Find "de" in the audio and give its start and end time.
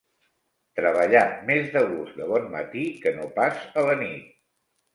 1.75-1.85, 2.23-2.29